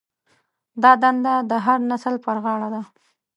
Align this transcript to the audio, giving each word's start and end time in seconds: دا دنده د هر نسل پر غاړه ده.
دا 0.81 0.91
دنده 1.03 1.33
د 1.49 1.51
هر 1.65 1.79
نسل 1.91 2.15
پر 2.25 2.37
غاړه 2.43 2.69
ده. 2.73 2.81